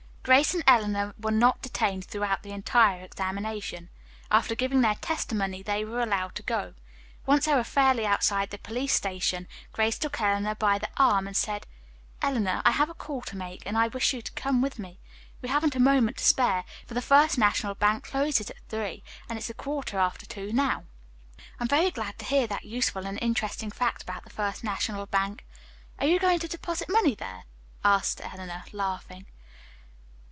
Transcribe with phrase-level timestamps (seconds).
[0.23, 3.89] Grace and Eleanor were not detained throughout the entire examination.
[4.29, 6.75] After giving their testimony, they were allowed to go.
[7.25, 11.35] Once they were fairly outside the police station, Grace took Eleanor by the arm and
[11.35, 11.65] said:
[12.21, 14.99] "Eleanor, I have a call to make, and I wish you to go with me.
[15.41, 19.39] We haven't a moment to spare, for the First National Bank closes at three, and
[19.39, 20.83] it's a quarter after two now."
[21.59, 25.07] "I am very glad to hear that useful and interesting fact about the First National
[25.07, 25.47] Bank.
[25.97, 27.45] Are you going to deposit money there!"
[27.83, 29.25] asked Eleanor, laughing.